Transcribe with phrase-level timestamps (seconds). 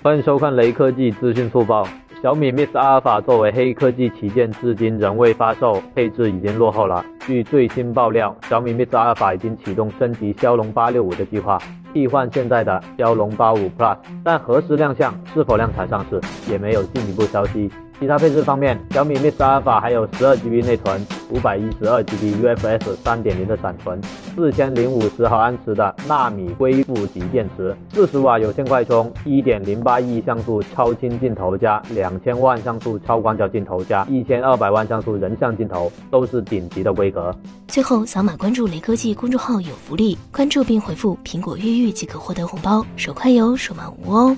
[0.00, 1.84] 欢迎收看雷科技资讯速报。
[2.22, 7.04] 小米 Mix Alpha 作为黑科技旗舰，至今仍未发售，配置已经落后了。
[7.26, 11.58] 据最新爆料，小米 Mix Alpha 已经启动升级骁龙八六五的计划，
[11.92, 17.68] 替换现在的骁龙八五 Plus，但何时亮相，是否量产上市，也没有进一步消息。
[18.00, 24.00] 其他配置方面，小米 Mix Alpha 还有 12GB 内存、512GB UFS 3.0的闪存、
[24.36, 37.34] 4050毫安时的纳米硅负极电池、40瓦有线快充、1.08亿像素超清镜头加2000万像素超广角镜头加1200万像素人像镜头，都是顶级的规格。
[37.66, 44.36] 最后，扫码关注雷科技公众号有福利，关注并回复“苹果越狱”即可获得红包，手快有，手慢无哦。